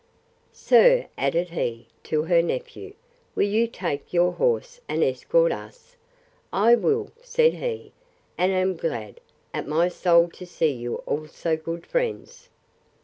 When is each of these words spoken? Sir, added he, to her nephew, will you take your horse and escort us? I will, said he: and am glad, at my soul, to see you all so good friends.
Sir, 0.55 1.05
added 1.15 1.51
he, 1.51 1.85
to 2.05 2.23
her 2.23 2.41
nephew, 2.41 2.95
will 3.35 3.45
you 3.45 3.67
take 3.67 4.11
your 4.11 4.31
horse 4.31 4.81
and 4.89 5.03
escort 5.03 5.51
us? 5.51 5.95
I 6.51 6.73
will, 6.73 7.11
said 7.21 7.53
he: 7.53 7.91
and 8.35 8.51
am 8.51 8.75
glad, 8.77 9.19
at 9.53 9.67
my 9.67 9.89
soul, 9.89 10.27
to 10.29 10.45
see 10.47 10.71
you 10.71 10.95
all 11.05 11.27
so 11.27 11.55
good 11.55 11.85
friends. 11.85 12.49